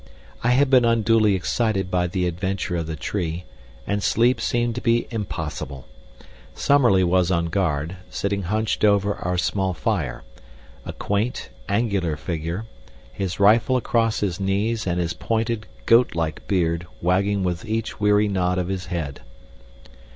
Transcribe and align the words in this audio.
I 0.43 0.49
had 0.53 0.71
been 0.71 0.83
unduly 0.83 1.35
excited 1.35 1.91
by 1.91 2.07
the 2.07 2.25
adventure 2.25 2.75
of 2.75 2.87
the 2.87 2.95
tree, 2.95 3.43
and 3.85 4.01
sleep 4.01 4.41
seemed 4.41 4.73
to 4.73 4.81
be 4.81 5.07
impossible. 5.11 5.85
Summerlee 6.55 7.03
was 7.03 7.29
on 7.29 7.49
guard, 7.49 7.97
sitting 8.09 8.41
hunched 8.41 8.83
over 8.83 9.13
our 9.17 9.37
small 9.37 9.75
fire, 9.75 10.23
a 10.87 10.91
quaint, 10.93 11.49
angular 11.69 12.17
figure, 12.17 12.65
his 13.13 13.39
rifle 13.39 13.77
across 13.77 14.21
his 14.21 14.39
knees 14.39 14.87
and 14.87 14.99
his 14.99 15.13
pointed, 15.13 15.67
goat 15.85 16.15
like 16.15 16.47
beard 16.47 16.87
wagging 16.99 17.43
with 17.43 17.63
each 17.63 17.99
weary 17.99 18.27
nod 18.27 18.57
of 18.57 18.69
his 18.69 18.87
head. 18.87 19.21